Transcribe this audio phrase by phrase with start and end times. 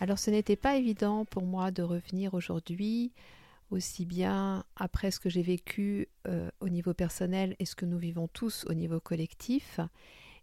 [0.00, 3.12] Alors ce n'était pas évident pour moi de revenir aujourd'hui,
[3.70, 7.98] aussi bien après ce que j'ai vécu euh, au niveau personnel et ce que nous
[7.98, 9.80] vivons tous au niveau collectif.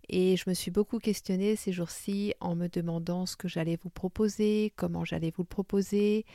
[0.09, 3.91] Et je me suis beaucoup questionnée ces jours-ci en me demandant ce que j'allais vous
[3.91, 6.25] proposer, comment j'allais vous le proposer,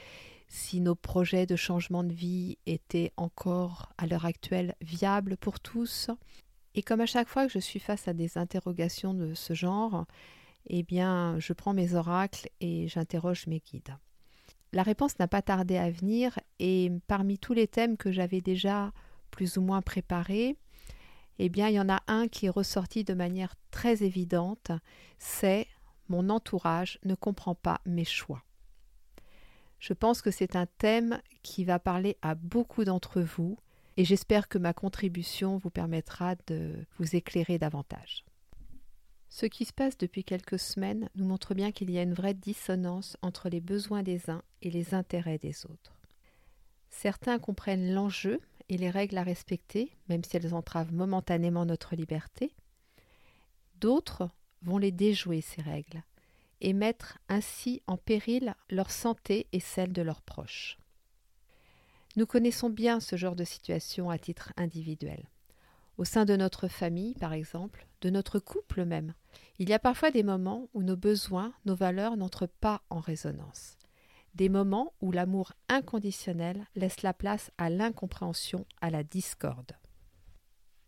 [0.46, 6.08] si nos projets de changement de vie étaient encore à l'heure actuelle viables pour tous.
[6.74, 10.06] Et comme à chaque fois que je suis face à des interrogations de ce genre,
[10.66, 13.96] eh bien, je prends mes oracles et j'interroge mes guides.
[14.72, 18.92] La réponse n'a pas tardé à venir et parmi tous les thèmes que j'avais déjà
[19.30, 20.56] plus ou moins préparés,
[21.38, 24.72] eh bien, il y en a un qui est ressorti de manière très évidente,
[25.18, 25.66] c'est
[26.08, 28.42] mon entourage ne comprend pas mes choix.
[29.78, 33.58] Je pense que c'est un thème qui va parler à beaucoup d'entre vous
[33.96, 38.24] et j'espère que ma contribution vous permettra de vous éclairer davantage.
[39.28, 42.34] Ce qui se passe depuis quelques semaines nous montre bien qu'il y a une vraie
[42.34, 46.00] dissonance entre les besoins des uns et les intérêts des autres.
[46.90, 52.52] Certains comprennent l'enjeu et les règles à respecter, même si elles entravent momentanément notre liberté.
[53.76, 54.30] D'autres
[54.62, 56.02] vont les déjouer, ces règles,
[56.60, 60.78] et mettre ainsi en péril leur santé et celle de leurs proches.
[62.16, 65.28] Nous connaissons bien ce genre de situation à titre individuel.
[65.98, 69.14] Au sein de notre famille, par exemple, de notre couple même,
[69.58, 73.76] il y a parfois des moments où nos besoins, nos valeurs n'entrent pas en résonance.
[74.34, 79.72] Des moments où l'amour inconditionnel laisse la place à l'incompréhension, à la discorde.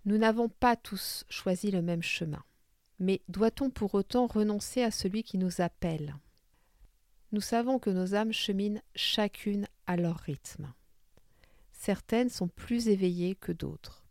[0.04, 2.42] Nous n'avons pas tous choisi le même chemin.
[3.00, 6.16] Mais doit-on pour autant renoncer à celui qui nous appelle?
[7.32, 10.72] Nous savons que nos âmes cheminent chacune à leur rythme.
[11.72, 14.04] Certaines sont plus éveillées que d'autres.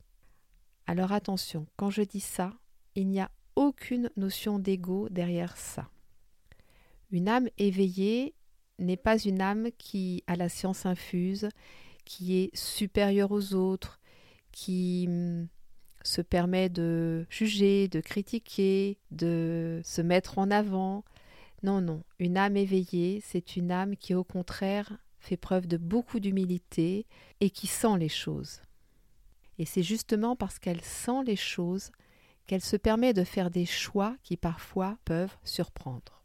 [0.88, 2.54] Alors attention, quand je dis ça,
[2.96, 5.90] il n'y a aucune notion d'ego derrière ça.
[7.12, 8.34] Une âme éveillée
[8.78, 11.50] n'est pas une âme qui a la science infuse,
[12.06, 14.00] qui est supérieure aux autres,
[14.52, 15.48] qui hum,
[16.04, 21.04] se permet de juger, de critiquer, de se mettre en avant.
[21.64, 26.20] Non, non, une âme éveillée, c'est une âme qui au contraire fait preuve de beaucoup
[26.20, 27.06] d'humilité
[27.42, 28.62] et qui sent les choses.
[29.58, 31.92] Et c'est justement parce qu'elle sent les choses
[32.50, 36.20] qu'elle se permet de faire des choix qui parfois peuvent surprendre.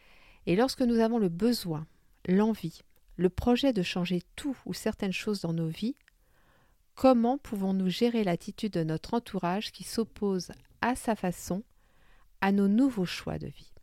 [0.47, 1.87] Et lorsque nous avons le besoin,
[2.27, 2.81] l'envie,
[3.19, 5.97] le projet de changer tout ou certaines choses dans nos vies,
[6.95, 11.63] comment pouvons-nous gérer l'attitude de notre entourage qui s'oppose à sa façon
[12.41, 13.75] à nos nouveaux choix de vie?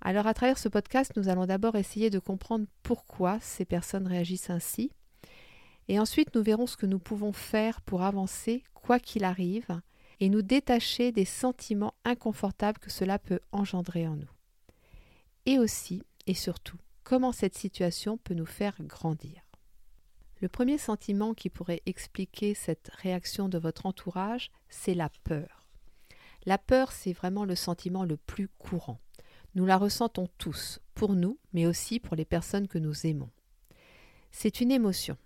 [0.00, 4.48] Alors à travers ce podcast, nous allons d'abord essayer de comprendre pourquoi ces personnes réagissent
[4.48, 4.90] ainsi
[5.88, 9.80] et ensuite, nous verrons ce que nous pouvons faire pour avancer, quoi qu'il arrive,
[10.20, 14.30] et nous détacher des sentiments inconfortables que cela peut engendrer en nous.
[15.46, 19.42] Et aussi, et surtout, comment cette situation peut nous faire grandir.
[20.40, 25.66] Le premier sentiment qui pourrait expliquer cette réaction de votre entourage, c'est la peur.
[26.46, 29.00] La peur, c'est vraiment le sentiment le plus courant.
[29.54, 33.30] Nous la ressentons tous, pour nous, mais aussi pour les personnes que nous aimons.
[34.30, 35.16] C'est une émotion,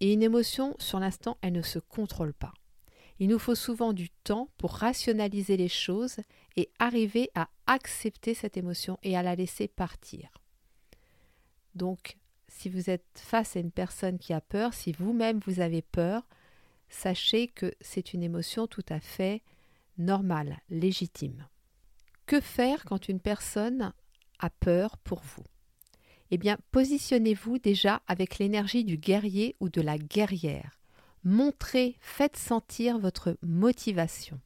[0.00, 2.54] et une émotion, sur l'instant, elle ne se contrôle pas.
[3.20, 6.16] Il nous faut souvent du temps pour rationaliser les choses
[6.56, 10.30] et arriver à accepter cette émotion et à la laisser partir.
[11.74, 12.16] Donc,
[12.48, 16.26] si vous êtes face à une personne qui a peur, si vous-même vous avez peur,
[16.88, 19.42] sachez que c'est une émotion tout à fait
[19.98, 21.46] normale, légitime.
[22.26, 23.92] Que faire quand une personne
[24.38, 25.44] a peur pour vous?
[26.30, 30.80] Eh bien, positionnez-vous déjà avec l'énergie du guerrier ou de la guerrière.
[31.24, 34.40] Montrez, faites sentir votre motivation.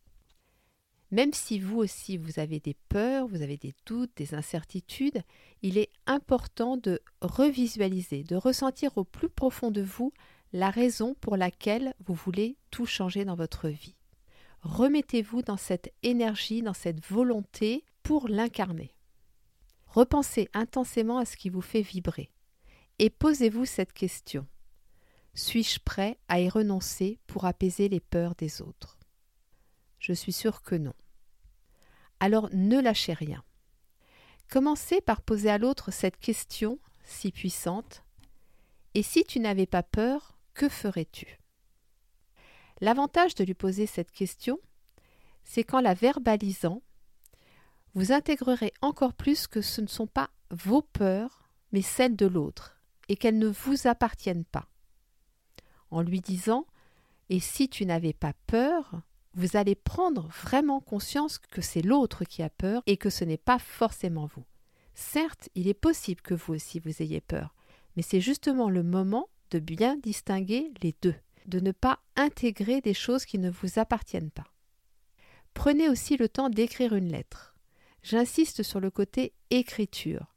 [1.10, 5.22] Même si vous aussi vous avez des peurs, vous avez des doutes, des incertitudes,
[5.62, 10.12] il est important de revisualiser, de ressentir au plus profond de vous
[10.52, 13.96] la raison pour laquelle vous voulez tout changer dans votre vie.
[14.60, 18.92] Remettez-vous dans cette énergie, dans cette volonté pour l'incarner.
[19.86, 22.30] Repensez intensément à ce qui vous fait vibrer
[22.98, 24.46] et posez-vous cette question.
[25.38, 28.98] Suis-je prêt à y renoncer pour apaiser les peurs des autres?
[30.00, 30.94] Je suis sûr que non.
[32.18, 33.44] Alors ne lâchez rien.
[34.50, 38.02] Commencez par poser à l'autre cette question si puissante
[38.94, 41.38] Et si tu n'avais pas peur, que ferais-tu?
[42.80, 44.58] L'avantage de lui poser cette question,
[45.44, 46.82] c'est qu'en la verbalisant,
[47.94, 52.76] vous intégrerez encore plus que ce ne sont pas vos peurs, mais celles de l'autre,
[53.08, 54.68] et qu'elles ne vous appartiennent pas.
[55.90, 56.66] En lui disant
[57.28, 59.00] Et si tu n'avais pas peur,
[59.34, 63.36] vous allez prendre vraiment conscience que c'est l'autre qui a peur et que ce n'est
[63.36, 64.44] pas forcément vous.
[64.94, 67.54] Certes, il est possible que vous aussi vous ayez peur,
[67.96, 71.14] mais c'est justement le moment de bien distinguer les deux,
[71.46, 74.52] de ne pas intégrer des choses qui ne vous appartiennent pas.
[75.54, 77.54] Prenez aussi le temps d'écrire une lettre.
[78.02, 80.34] J'insiste sur le côté écriture,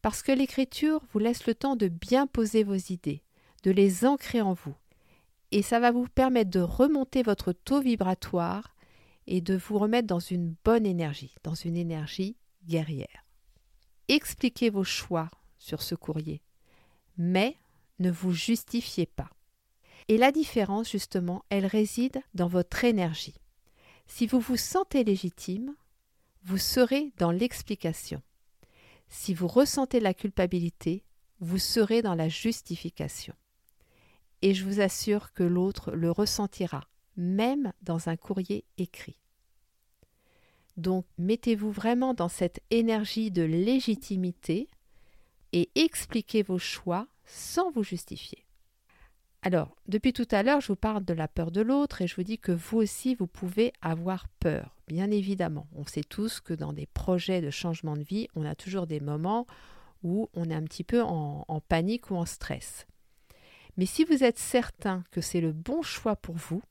[0.00, 3.22] parce que l'écriture vous laisse le temps de bien poser vos idées,
[3.62, 4.74] de les ancrer en vous,
[5.50, 8.74] et ça va vous permettre de remonter votre taux vibratoire
[9.26, 12.36] et de vous remettre dans une bonne énergie, dans une énergie
[12.66, 13.22] guerrière
[14.08, 16.42] expliquez vos choix sur ce courrier,
[17.16, 17.56] mais
[17.98, 19.30] ne vous justifiez pas.
[20.08, 23.36] Et la différence, justement, elle réside dans votre énergie.
[24.06, 25.74] Si vous vous sentez légitime,
[26.42, 28.20] vous serez dans l'explication.
[29.08, 31.04] Si vous ressentez la culpabilité,
[31.38, 33.34] vous serez dans la justification.
[34.42, 36.82] Et je vous assure que l'autre le ressentira,
[37.16, 39.18] même dans un courrier écrit.
[40.76, 44.68] Donc mettez-vous vraiment dans cette énergie de légitimité
[45.52, 48.46] et expliquez vos choix sans vous justifier.
[49.44, 52.14] Alors, depuis tout à l'heure, je vous parle de la peur de l'autre et je
[52.14, 55.66] vous dis que vous aussi, vous pouvez avoir peur, bien évidemment.
[55.74, 59.00] On sait tous que dans des projets de changement de vie, on a toujours des
[59.00, 59.46] moments
[60.04, 62.86] où on est un petit peu en, panique ou en stress.
[63.76, 66.62] Mais si vous êtes certain que c'est le bon choix pour vous,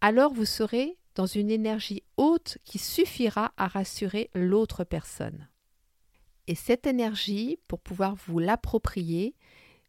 [0.00, 5.48] alors vous serez dans une énergie haute qui suffira à rassurer l'autre personne.
[6.48, 9.36] Et cette énergie, pour pouvoir vous l'approprier,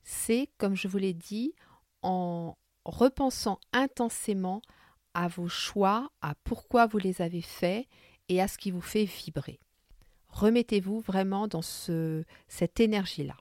[0.04, 1.54] c'est, comme je vous l'ai dit,
[2.02, 4.62] en repensant intensément
[5.14, 7.88] à vos choix, à pourquoi vous les avez faits
[8.30, 9.60] et à ce qui vous fait vibrer.
[10.28, 13.38] Remettez-vous vraiment dans ce, cette énergie-là.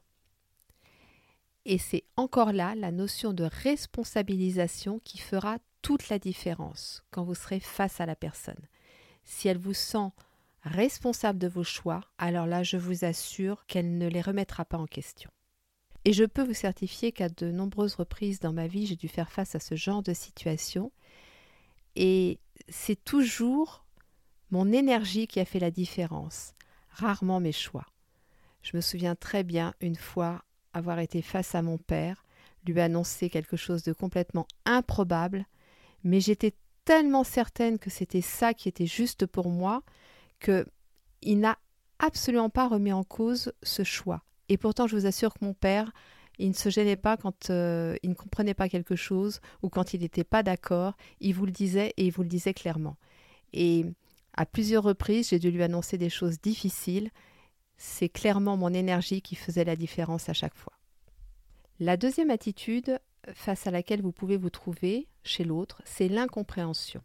[1.64, 7.34] Et c'est encore là la notion de responsabilisation qui fera toute la différence quand vous
[7.34, 8.68] serez face à la personne.
[9.24, 10.10] Si elle vous sent
[10.62, 14.86] responsable de vos choix, alors là, je vous assure qu'elle ne les remettra pas en
[14.86, 15.30] question.
[16.04, 19.30] Et je peux vous certifier qu'à de nombreuses reprises dans ma vie, j'ai dû faire
[19.30, 20.90] face à ce genre de situation.
[21.94, 23.84] Et c'est toujours
[24.50, 26.54] mon énergie qui a fait la différence,
[26.90, 27.86] rarement mes choix.
[28.62, 32.24] Je me souviens très bien une fois avoir été face à mon père,
[32.66, 35.46] lui annoncer quelque chose de complètement improbable,
[36.04, 36.54] mais j'étais
[36.84, 39.82] tellement certaine que c'était ça qui était juste pour moi
[40.40, 40.66] que
[41.20, 41.58] il n'a
[41.98, 44.22] absolument pas remis en cause ce choix.
[44.48, 45.92] Et pourtant, je vous assure que mon père,
[46.38, 49.94] il ne se gênait pas quand euh, il ne comprenait pas quelque chose ou quand
[49.94, 50.96] il n'était pas d'accord.
[51.20, 52.96] Il vous le disait et il vous le disait clairement.
[53.52, 53.86] Et
[54.34, 57.10] à plusieurs reprises, j'ai dû lui annoncer des choses difficiles.
[57.76, 60.72] C'est clairement mon énergie qui faisait la différence à chaque fois.
[61.80, 63.00] La deuxième attitude
[63.34, 67.02] face à laquelle vous pouvez vous trouver chez l'autre, c'est l'incompréhension.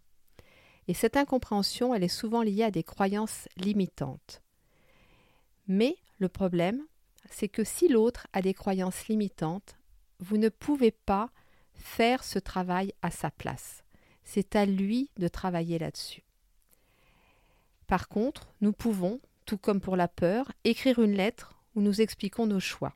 [0.88, 4.42] Et cette incompréhension, elle est souvent liée à des croyances limitantes.
[5.68, 6.82] Mais le problème,
[7.30, 9.76] c'est que si l'autre a des croyances limitantes,
[10.20, 11.30] vous ne pouvez pas
[11.74, 13.84] faire ce travail à sa place.
[14.24, 16.24] C'est à lui de travailler là-dessus.
[17.86, 22.46] Par contre, nous pouvons, tout comme pour la peur, écrire une lettre où nous expliquons
[22.46, 22.94] nos choix.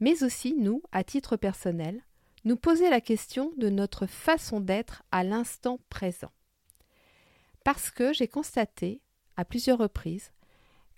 [0.00, 2.02] Mais aussi, nous, à titre personnel,
[2.44, 6.32] nous poser la question de notre façon d'être à l'instant présent.
[7.64, 9.00] Parce que j'ai constaté
[9.36, 10.32] à plusieurs reprises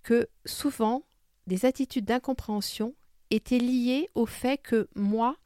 [0.03, 1.05] que souvent
[1.47, 2.95] des attitudes d'incompréhension
[3.31, 5.37] étaient liées au fait que moi,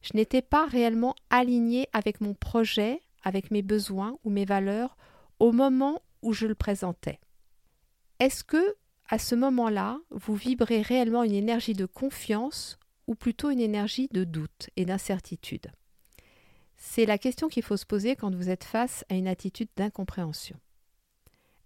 [0.00, 4.96] je n'étais pas réellement alignée avec mon projet, avec mes besoins ou mes valeurs
[5.40, 7.18] au moment où je le présentais.
[8.20, 8.76] Est-ce que
[9.08, 14.24] à ce moment-là, vous vibrez réellement une énergie de confiance ou plutôt une énergie de
[14.24, 15.72] doute et d'incertitude?
[16.76, 20.58] C'est la question qu'il faut se poser quand vous êtes face à une attitude d'incompréhension.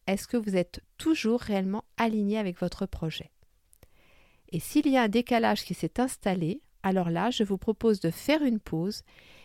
[0.06, 3.32] Est-ce que vous êtes toujours réellement aligné avec votre projet?
[4.50, 8.10] Et s'il y a un décalage qui s'est installé, alors là, je vous propose de
[8.10, 9.02] faire une pause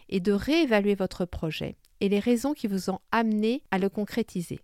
[0.09, 4.59] et de réévaluer votre projet et les raisons qui vous ont amené à le concrétiser.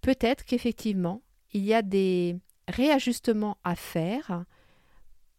[0.00, 2.36] Peut-être qu'effectivement, il y a des
[2.68, 4.44] réajustements à faire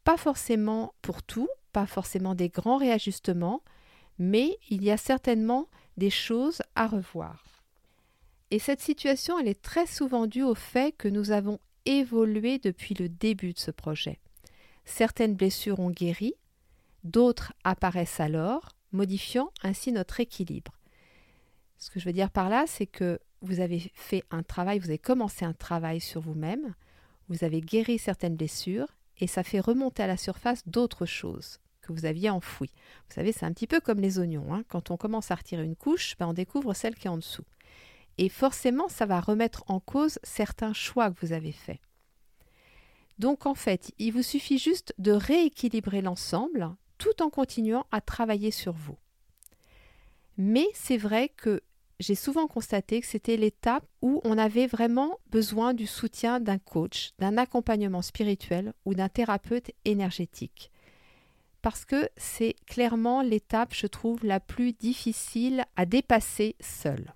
[0.04, 3.62] pas forcément pour tout, pas forcément des grands réajustements,
[4.18, 7.44] mais il y a certainement des choses à revoir.
[8.51, 12.96] Et cette situation, elle est très souvent due au fait que nous avons évolué depuis
[12.96, 14.20] le début de ce projet.
[14.86, 16.34] certaines blessures ont guéri,
[17.04, 20.72] d'autres apparaissent alors, modifiant ainsi notre équilibre.
[21.78, 24.89] Ce que je veux dire par là, c'est que vous avez fait un travail, vous
[24.89, 26.74] avez commencé un travail sur vous-même,
[27.29, 31.93] vous avez guéri certaines blessures et ça fait remonter à la surface d'autres choses que
[31.93, 32.74] vous aviez enfouies.
[33.08, 34.53] Vous savez, c'est un petit peu comme les oignons.
[34.53, 34.63] Hein.
[34.67, 37.46] Quand on commence à retirer une couche, ben on découvre celle qui est en dessous.
[38.17, 41.79] Et forcément, ça va remettre en cause certains choix que vous avez faits.
[43.17, 48.51] Donc en fait, il vous suffit juste de rééquilibrer l'ensemble tout en continuant à travailler
[48.51, 48.98] sur vous.
[50.38, 51.62] Mais c'est vrai que
[52.00, 57.12] j'ai souvent constaté que c'était l'étape où on avait vraiment besoin du soutien d'un coach,
[57.20, 60.72] d'un accompagnement spirituel ou d'un thérapeute énergétique.
[61.62, 67.13] Parce que c'est clairement l'étape, je trouve, la plus difficile à dépasser seule.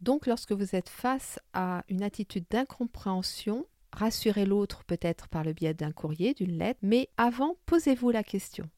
[0.00, 5.74] Donc lorsque vous êtes face à une attitude d'incompréhension, rassurez l'autre peut-être par le biais
[5.74, 8.68] d'un courrier, d'une lettre, mais avant, posez-vous la question.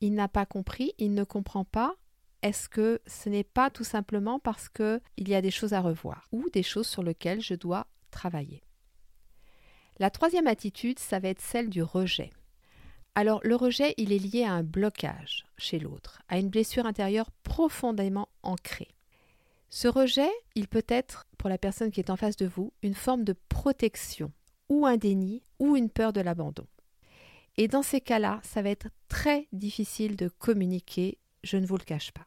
[0.00, 1.94] Il n'a pas compris, il ne comprend pas,
[2.42, 6.26] est-ce que ce n'est pas tout simplement parce qu'il y a des choses à revoir
[6.32, 8.62] ou des choses sur lesquelles je dois travailler?
[9.98, 12.30] La troisième attitude, ça va être celle du rejet.
[13.14, 17.30] Alors le rejet, il est lié à un blocage chez l'autre, à une blessure intérieure
[17.42, 18.88] profondément ancrée.
[19.68, 22.94] Ce rejet, il peut être, pour la personne qui est en face de vous, une
[22.94, 24.32] forme de protection,
[24.68, 26.66] ou un déni, ou une peur de l'abandon.
[27.56, 31.84] Et dans ces cas-là, ça va être très difficile de communiquer, je ne vous le
[31.84, 32.26] cache pas.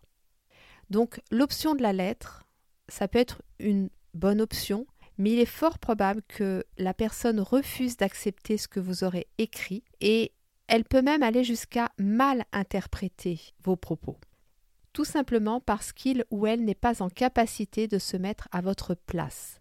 [0.90, 2.46] Donc l'option de la lettre,
[2.88, 4.86] ça peut être une bonne option,
[5.18, 9.84] mais il est fort probable que la personne refuse d'accepter ce que vous aurez écrit
[10.02, 10.32] et
[10.68, 14.18] elle peut même aller jusqu'à mal interpréter vos propos.
[14.94, 18.96] Tout simplement parce qu'il ou elle n'est pas en capacité de se mettre à votre
[18.96, 19.60] place.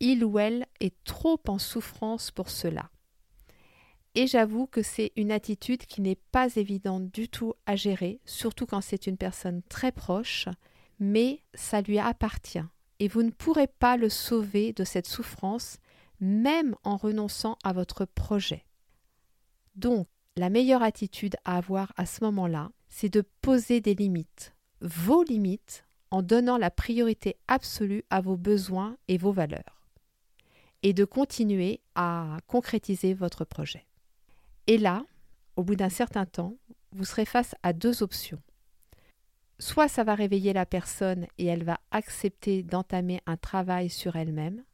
[0.00, 2.90] Il ou elle est trop en souffrance pour cela.
[4.16, 8.64] Et j'avoue que c'est une attitude qui n'est pas évidente du tout à gérer, surtout
[8.64, 10.48] quand c'est une personne très proche,
[11.00, 12.62] mais ça lui appartient.
[13.00, 15.78] Et vous ne pourrez pas le sauver de cette souffrance,
[16.20, 18.64] même en renonçant à votre projet.
[19.74, 20.06] Donc,
[20.36, 25.84] la meilleure attitude à avoir à ce moment-là, c'est de poser des limites, vos limites,
[26.12, 29.82] en donnant la priorité absolue à vos besoins et vos valeurs,
[30.84, 33.84] et de continuer à concrétiser votre projet.
[34.66, 35.04] Et là,
[35.56, 36.56] au bout d'un certain temps,
[36.92, 38.40] vous serez face à deux options.
[39.58, 44.64] Soit ça va réveiller la personne et elle va accepter d'entamer un travail sur elle-même,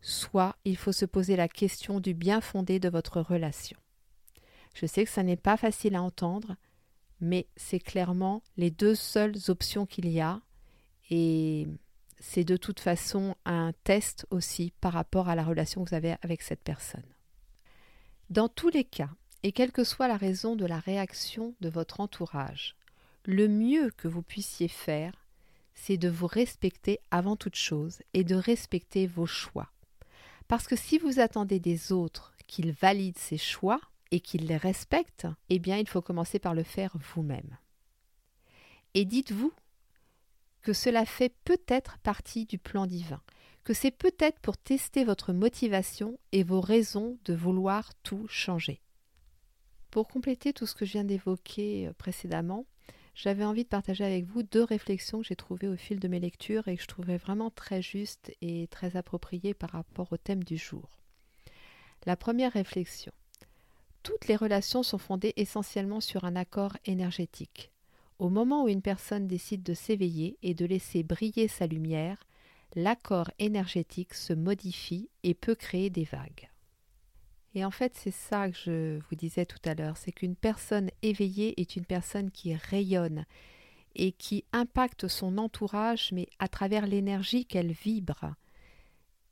[0.00, 3.76] soit il faut se poser la question du bien fondé de votre relation.
[4.74, 6.56] Je sais que ça n'est pas facile à entendre,
[7.20, 10.40] mais c'est clairement les deux seules options qu'il y a
[11.10, 11.66] et
[12.20, 16.16] c'est de toute façon un test aussi par rapport à la relation que vous avez
[16.22, 17.15] avec cette personne.
[18.30, 19.10] Dans tous les cas,
[19.44, 22.74] et quelle que soit la raison de la réaction de votre entourage,
[23.24, 25.12] le mieux que vous puissiez faire,
[25.74, 29.70] c'est de vous respecter avant toute chose et de respecter vos choix.
[30.48, 33.80] Parce que si vous attendez des autres qu'ils valident ces choix
[34.10, 37.58] et qu'ils les respectent, eh bien il faut commencer par le faire vous-même.
[38.94, 39.52] Et dites-vous
[40.62, 43.22] que cela fait peut-être partie du plan divin,
[43.66, 48.80] que c'est peut-être pour tester votre motivation et vos raisons de vouloir tout changer.
[49.90, 52.64] Pour compléter tout ce que je viens d'évoquer euh, précédemment,
[53.16, 56.20] j'avais envie de partager avec vous deux réflexions que j'ai trouvées au fil de mes
[56.20, 60.44] lectures et que je trouvais vraiment très justes et très appropriées par rapport au thème
[60.44, 61.00] du jour.
[62.04, 63.10] La première réflexion.
[64.04, 67.72] Toutes les relations sont fondées essentiellement sur un accord énergétique.
[68.20, 72.28] Au moment où une personne décide de s'éveiller et de laisser briller sa lumière,
[72.76, 76.48] l'accord énergétique se modifie et peut créer des vagues.
[77.54, 80.90] Et en fait, c'est ça que je vous disais tout à l'heure, c'est qu'une personne
[81.00, 83.24] éveillée est une personne qui rayonne
[83.94, 88.34] et qui impacte son entourage, mais à travers l'énergie qu'elle vibre.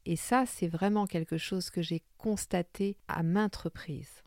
[0.07, 4.23] Et ça, c'est vraiment quelque chose que j'ai constaté à maintes reprises.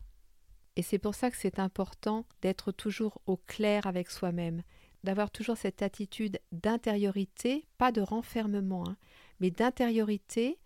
[0.76, 4.62] Et c'est pour ça que c'est important d'être toujours au clair avec soi-même,
[5.04, 8.96] d'avoir toujours cette attitude d'intériorité, pas de renfermement, hein,
[9.40, 10.58] mais d'intériorité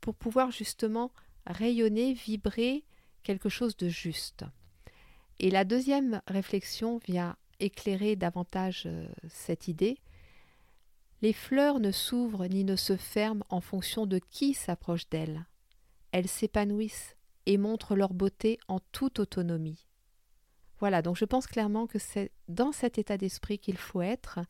[0.00, 1.10] pour pouvoir justement
[1.46, 2.84] rayonner, vibrer
[3.22, 4.44] quelque chose de juste.
[5.38, 9.98] Et la deuxième réflexion vient éclairer davantage euh, cette idée.
[11.22, 15.46] Les fleurs ne s'ouvrent ni ne se ferment en fonction de qui s'approche d'elles.
[16.12, 17.16] Elles s'épanouissent
[17.46, 19.87] et montrent leur beauté en toute autonomie.
[20.80, 24.40] Voilà, donc je pense clairement que c'est dans cet état d'esprit qu'il faut être.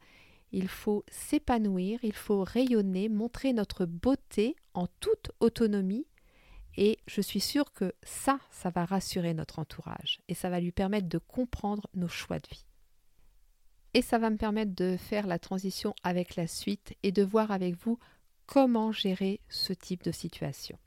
[0.52, 6.06] Il faut s'épanouir, il faut rayonner, montrer notre beauté en toute autonomie
[6.76, 10.73] Et je suis sûre que ça, ça va rassurer notre entourage et ça va lui
[10.73, 12.64] permettre de comprendre nos choix de vie.
[13.94, 17.50] Et ça va me permettre de faire la transition avec la suite et de voir
[17.50, 17.99] avec vous
[18.47, 20.78] comment gérer ce type de situation.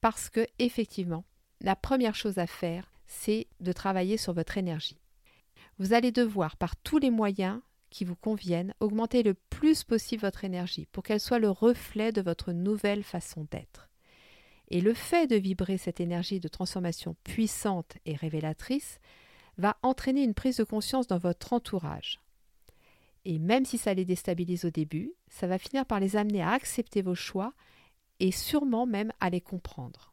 [0.00, 1.24] Parce que effectivement,
[1.60, 5.00] la première chose à faire, c'est de travailler sur votre énergie.
[5.78, 7.60] Vous allez devoir, par tous les moyens
[7.90, 12.20] qui vous conviennent, augmenter le plus possible votre énergie pour qu'elle soit le reflet de
[12.20, 13.88] votre nouvelle façon d'être.
[14.68, 18.98] Et le fait de vibrer cette énergie de transformation puissante et révélatrice
[19.58, 22.20] va entraîner une prise de conscience dans votre entourage.
[23.24, 26.50] Et même si ça les déstabilise au début, ça va finir par les amener à
[26.50, 27.54] accepter vos choix
[28.20, 30.12] et sûrement même à les comprendre.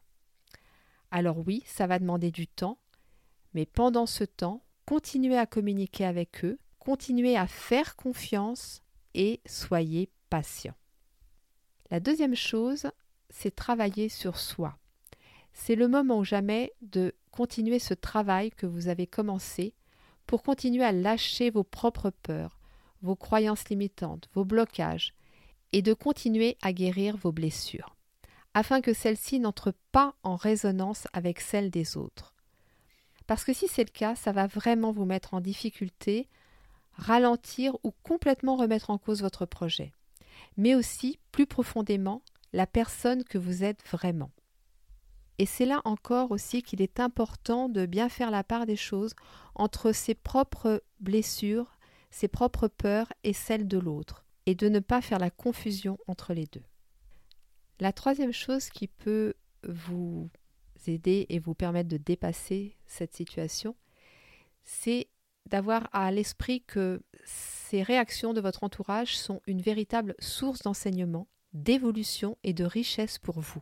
[1.10, 2.78] Alors oui, ça va demander du temps,
[3.54, 8.82] mais pendant ce temps, continuez à communiquer avec eux, continuez à faire confiance
[9.14, 10.74] et soyez patient.
[11.90, 12.90] La deuxième chose,
[13.30, 14.76] c'est travailler sur soi.
[15.52, 19.74] C'est le moment ou jamais de continuer ce travail que vous avez commencé
[20.26, 22.58] pour continuer à lâcher vos propres peurs,
[23.02, 25.14] vos croyances limitantes, vos blocages,
[25.72, 27.96] et de continuer à guérir vos blessures,
[28.54, 32.33] afin que celles-ci n'entrent pas en résonance avec celles des autres.
[33.26, 36.28] Parce que si c'est le cas, ça va vraiment vous mettre en difficulté,
[36.92, 39.92] ralentir ou complètement remettre en cause votre projet,
[40.56, 44.30] mais aussi, plus profondément, la personne que vous êtes vraiment.
[45.38, 49.14] Et c'est là encore aussi qu'il est important de bien faire la part des choses
[49.56, 51.76] entre ses propres blessures,
[52.10, 56.34] ses propres peurs et celles de l'autre, et de ne pas faire la confusion entre
[56.34, 56.62] les deux.
[57.80, 59.34] La troisième chose qui peut
[59.66, 60.30] vous
[60.88, 63.76] et vous permettre de dépasser cette situation,
[64.62, 65.08] c'est
[65.46, 72.38] d'avoir à l'esprit que ces réactions de votre entourage sont une véritable source d'enseignement, d'évolution
[72.42, 73.60] et de richesse pour vous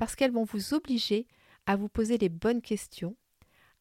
[0.00, 1.26] parce qu'elles vont vous obliger
[1.66, 3.16] à vous poser les bonnes questions,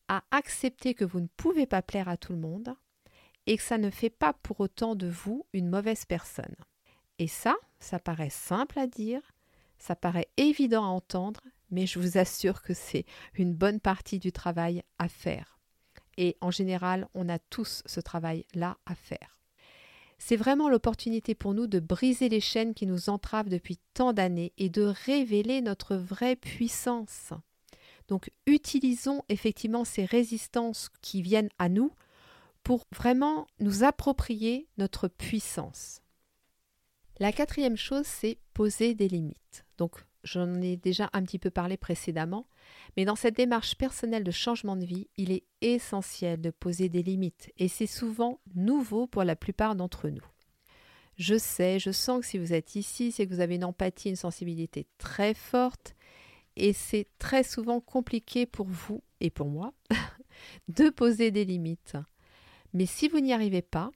[0.09, 2.75] à accepter que vous ne pouvez pas plaire à tout le monde
[3.45, 6.55] et que ça ne fait pas pour autant de vous une mauvaise personne.
[7.19, 9.21] Et ça, ça paraît simple à dire,
[9.77, 14.32] ça paraît évident à entendre, mais je vous assure que c'est une bonne partie du
[14.32, 15.60] travail à faire.
[16.17, 19.39] Et en général, on a tous ce travail-là à faire.
[20.17, 24.51] C'est vraiment l'opportunité pour nous de briser les chaînes qui nous entravent depuis tant d'années
[24.58, 27.32] et de révéler notre vraie puissance.
[28.10, 31.93] Donc utilisons effectivement ces résistances qui viennent à nous
[32.63, 36.01] pour vraiment nous approprier notre puissance.
[37.19, 39.65] La quatrième chose, c'est poser des limites.
[39.77, 42.47] Donc j'en ai déjà un petit peu parlé précédemment,
[42.97, 47.03] mais dans cette démarche personnelle de changement de vie, il est essentiel de poser des
[47.03, 50.25] limites, et c'est souvent nouveau pour la plupart d'entre nous.
[51.17, 54.10] Je sais, je sens que si vous êtes ici, c'est que vous avez une empathie,
[54.10, 55.95] une sensibilité très forte,
[56.55, 59.73] et c'est très souvent compliqué pour vous et pour moi
[60.67, 61.97] de poser des limites.
[62.73, 63.91] Mais si vous n'y arrivez pas,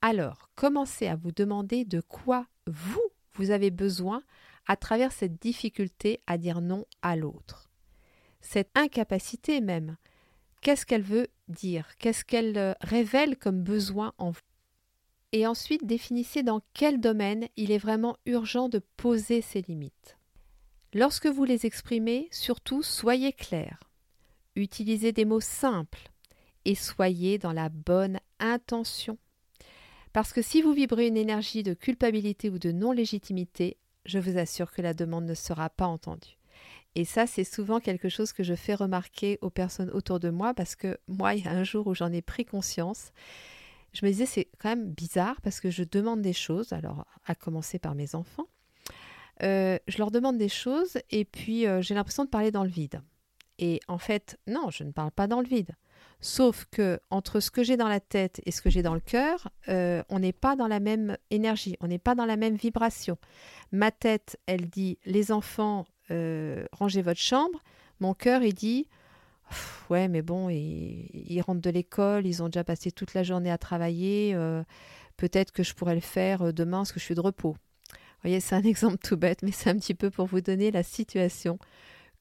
[0.00, 3.02] alors commencez à vous demander de quoi vous,
[3.34, 4.22] vous avez besoin
[4.66, 7.70] à travers cette difficulté à dire non à l'autre.
[8.40, 9.96] Cette incapacité même,
[10.60, 11.96] qu'est-ce qu'elle veut dire?
[11.98, 14.40] Qu'est-ce qu'elle euh, révèle comme besoin en vous?
[15.32, 20.18] Et ensuite, définissez dans quel domaine il est vraiment urgent de poser ces limites.
[20.92, 23.80] Lorsque vous les exprimez, surtout soyez clair.
[24.56, 26.10] Utilisez des mots simples
[26.66, 29.16] et soyez dans la bonne intention.
[30.12, 34.72] Parce que si vous vibrez une énergie de culpabilité ou de non-légitimité, je vous assure
[34.72, 36.38] que la demande ne sera pas entendue.
[36.94, 40.52] Et ça, c'est souvent quelque chose que je fais remarquer aux personnes autour de moi
[40.52, 43.12] parce que moi, il y a un jour où j'en ai pris conscience,
[43.92, 47.34] je me disais, c'est quand même bizarre parce que je demande des choses, alors à
[47.34, 48.46] commencer par mes enfants.
[49.42, 52.70] Euh, je leur demande des choses et puis euh, j'ai l'impression de parler dans le
[52.70, 53.02] vide.
[53.58, 55.74] Et en fait, non, je ne parle pas dans le vide.
[56.24, 59.00] Sauf que entre ce que j'ai dans la tête et ce que j'ai dans le
[59.00, 62.54] cœur, euh, on n'est pas dans la même énergie, on n'est pas dans la même
[62.54, 63.18] vibration.
[63.72, 67.60] Ma tête, elle dit les enfants, euh, rangez votre chambre.
[67.98, 68.86] Mon cœur, il dit
[69.90, 73.58] ouais, mais bon, ils, rentrent de l'école, ils ont déjà passé toute la journée à
[73.58, 74.32] travailler.
[74.36, 74.62] Euh,
[75.16, 77.56] peut-être que je pourrais le faire demain parce que je suis de repos.
[77.90, 80.70] Vous voyez, c'est un exemple tout bête, mais c'est un petit peu pour vous donner
[80.70, 81.58] la situation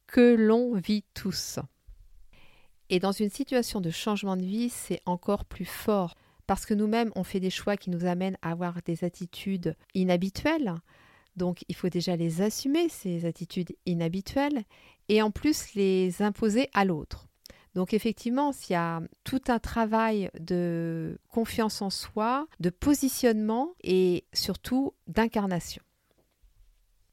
[0.08, 1.60] que l'on vit tous.
[2.92, 6.14] Et dans une situation de changement de vie, c'est encore plus fort
[6.46, 10.76] parce que nous-mêmes, on fait des choix qui nous amènent à avoir des attitudes inhabituelles.
[11.38, 14.66] Donc, il faut déjà les assumer, ces attitudes inhabituelles,
[15.08, 17.30] et en plus les imposer à l'autre.
[17.76, 24.26] Donc, effectivement, s'il y a tout un travail de confiance en soi, de positionnement et
[24.34, 25.82] surtout d'incarnation.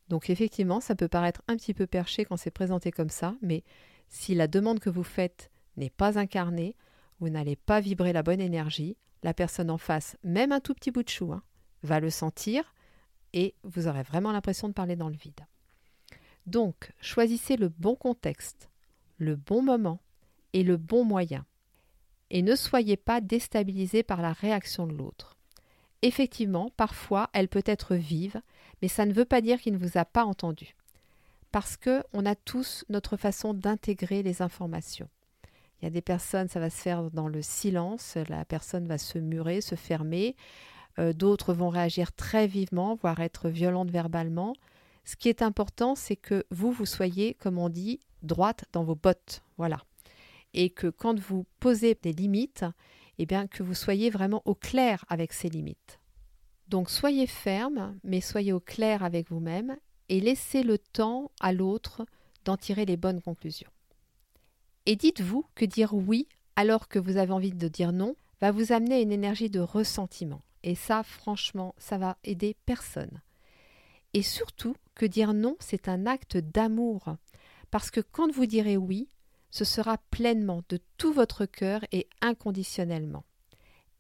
[0.08, 3.62] Donc effectivement, ça peut paraître un petit peu perché quand c'est présenté comme ça, mais
[4.08, 6.76] si la demande que vous faites n'est pas incarnée,
[7.20, 10.90] vous n'allez pas vibrer la bonne énergie, la personne en face, même un tout petit
[10.90, 11.42] bout de chou, hein,
[11.82, 12.74] va le sentir
[13.32, 15.46] et vous aurez vraiment l'impression de parler dans le vide.
[16.46, 18.70] Donc, choisissez le bon contexte,
[19.18, 20.00] le bon moment
[20.52, 21.44] et le bon moyen.
[22.30, 25.36] Et ne soyez pas déstabilisé par la réaction de l'autre.
[26.02, 28.40] Effectivement, parfois, elle peut être vive,
[28.80, 30.76] mais ça ne veut pas dire qu'il ne vous a pas entendu.
[31.50, 35.08] Parce que on a tous notre façon d'intégrer les informations.
[35.80, 38.98] Il y a des personnes, ça va se faire dans le silence, la personne va
[38.98, 40.34] se murer, se fermer.
[40.98, 44.54] Euh, d'autres vont réagir très vivement, voire être violentes verbalement.
[45.04, 48.96] Ce qui est important, c'est que vous, vous soyez, comme on dit, droite dans vos
[48.96, 49.42] bottes.
[49.56, 49.78] Voilà.
[50.52, 52.64] Et que quand vous posez des limites,
[53.18, 56.00] eh bien, que vous soyez vraiment au clair avec ces limites.
[56.68, 59.76] Donc soyez ferme, mais soyez au clair avec vous-même
[60.08, 62.04] et laissez le temps à l'autre
[62.44, 63.70] d'en tirer les bonnes conclusions.
[64.88, 68.72] Et dites-vous que dire oui alors que vous avez envie de dire non va vous
[68.72, 70.40] amener à une énergie de ressentiment.
[70.62, 73.20] Et ça, franchement, ça va aider personne.
[74.14, 77.16] Et surtout que dire non, c'est un acte d'amour.
[77.70, 79.10] Parce que quand vous direz oui,
[79.50, 83.26] ce sera pleinement de tout votre cœur et inconditionnellement.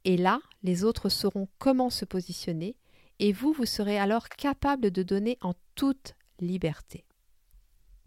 [0.06, 2.76] Et là, les autres sauront comment se positionner,
[3.18, 7.04] et vous, vous serez alors capable de donner en toute liberté.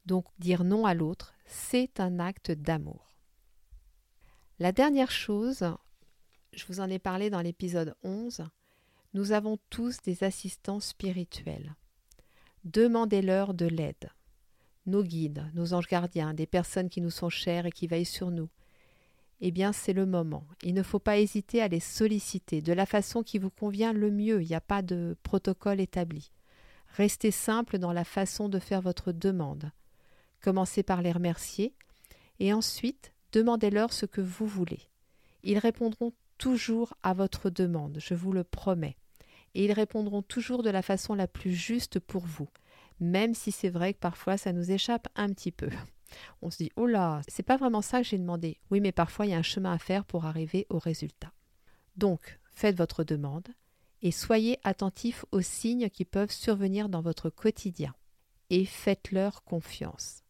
[0.08, 3.14] Donc dire non à l'autre, c'est un acte d'amour.
[4.60, 5.66] La dernière chose,
[6.54, 8.44] je vous en ai parlé dans l'épisode 11,
[9.14, 11.76] nous avons tous des assistants spirituels.
[12.64, 14.10] Demandez-leur de l'aide.
[14.86, 18.32] Nos guides, nos anges gardiens, des personnes qui nous sont chères et qui veillent sur
[18.32, 18.50] nous.
[19.42, 20.46] Eh bien, c'est le moment.
[20.64, 24.12] Il ne faut pas hésiter à les solliciter de la façon qui vous convient le
[24.12, 24.42] mieux.
[24.42, 26.32] Il n'y a pas de protocole établi.
[26.96, 29.72] Restez simple dans la façon de faire votre demande.
[30.42, 31.74] Commencez par les remercier
[32.40, 34.82] et ensuite demandez-leur ce que vous voulez.
[35.44, 38.98] Ils répondront toujours à votre demande, je vous le promets.
[39.54, 42.50] Et ils répondront toujours de la façon la plus juste pour vous,
[43.00, 45.70] même si c'est vrai que parfois ça nous échappe un petit peu.
[46.42, 48.60] On se dit, oh là, c'est pas vraiment ça que j'ai demandé.
[48.70, 51.32] Oui, mais parfois il y a un chemin à faire pour arriver au résultat.
[51.96, 53.48] Donc, faites votre demande
[54.02, 57.94] et soyez attentifs aux signes qui peuvent survenir dans votre quotidien.
[58.50, 60.21] Et faites-leur confiance.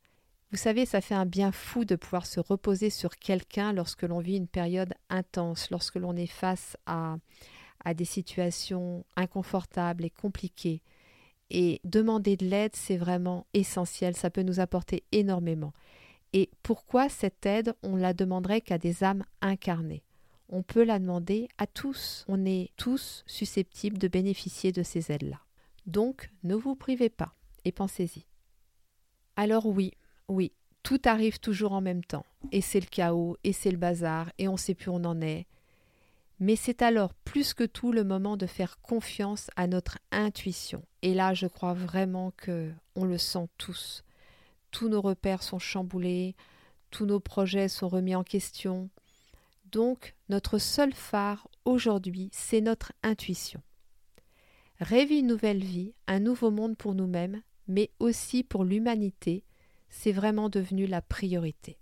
[0.52, 4.20] Vous savez, ça fait un bien fou de pouvoir se reposer sur quelqu'un lorsque l'on
[4.20, 7.16] vit une période intense, lorsque l'on est face à,
[7.86, 10.82] à des situations inconfortables et compliquées.
[11.50, 15.72] Et demander de l'aide, c'est vraiment essentiel, ça peut nous apporter énormément.
[16.34, 20.04] Et pourquoi cette aide, on la demanderait qu'à des âmes incarnées?
[20.50, 22.26] On peut la demander à tous.
[22.28, 25.40] On est tous susceptibles de bénéficier de ces aides-là.
[25.86, 28.26] Donc, ne vous privez pas et pensez-y.
[29.38, 29.94] Alors oui,
[30.28, 30.52] oui,
[30.84, 34.48] tout arrive toujours en même temps, et c'est le chaos, et c'est le bazar, et
[34.48, 35.48] on ne sait plus où on en est.
[36.40, 40.84] Mais c'est alors plus que tout le moment de faire confiance à notre intuition.
[41.04, 44.04] Et là, je crois vraiment que on le sent tous.
[44.72, 46.36] Tous nos repères sont chamboulés,
[46.90, 48.90] tous nos projets sont remis en question.
[49.72, 53.62] Donc, notre seul phare aujourd'hui, c'est notre intuition.
[54.80, 59.44] Rêver une nouvelle vie, un nouveau monde pour nous-mêmes, mais aussi pour l'humanité,
[59.92, 61.78] c'est vraiment devenu la priorité.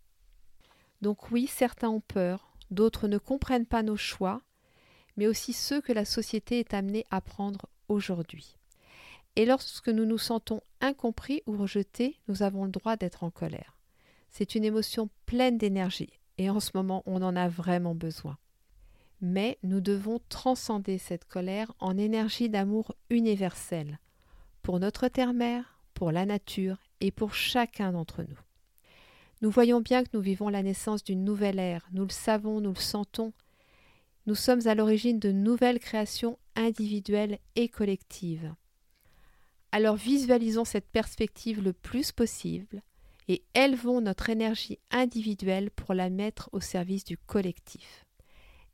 [1.01, 4.41] Donc oui, certains ont peur, d'autres ne comprennent pas nos choix,
[5.15, 8.57] mais aussi ceux que la société est amenée à prendre aujourd'hui.
[9.35, 13.77] Et lorsque nous nous sentons incompris ou rejetés, nous avons le droit d'être en colère.
[14.29, 18.37] C'est une émotion pleine d'énergie, et en ce moment on en a vraiment besoin.
[19.21, 23.99] Mais nous devons transcender cette colère en énergie d'amour universel,
[24.61, 28.39] pour notre terre-mère, pour la nature et pour chacun d'entre nous.
[29.41, 32.73] Nous voyons bien que nous vivons la naissance d'une nouvelle ère, nous le savons, nous
[32.73, 33.33] le sentons.
[34.25, 38.53] Nous sommes à l'origine de nouvelles créations individuelles et collectives.
[39.71, 42.81] Alors visualisons cette perspective le plus possible
[43.27, 48.05] et élevons notre énergie individuelle pour la mettre au service du collectif.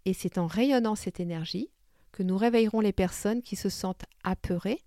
[0.06, 1.70] Et c'est en rayonnant cette énergie
[2.12, 4.82] que nous réveillerons les personnes qui se sentent apeurées,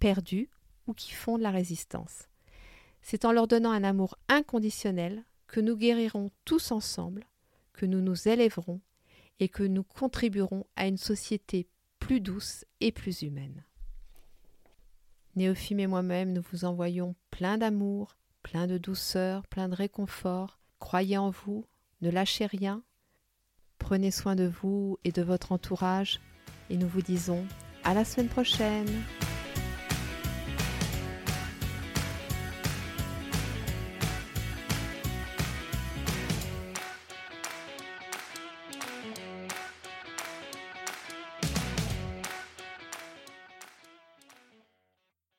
[0.00, 0.48] perdues
[0.86, 2.28] ou qui font de la résistance.
[3.02, 7.26] C'est en leur donnant un amour inconditionnel que nous guérirons tous ensemble,
[7.72, 8.80] que nous nous élèverons
[9.40, 13.64] et que nous contribuerons à une société plus douce et plus humaine.
[15.36, 20.58] Néophime et moi-même, nous vous envoyons plein d'amour, plein de douceur, plein de réconfort.
[20.80, 21.64] Croyez en vous,
[22.00, 22.82] ne lâchez rien.
[23.78, 26.20] Prenez soin de vous et de votre entourage
[26.70, 27.44] et nous vous disons
[27.84, 28.88] à la semaine prochaine.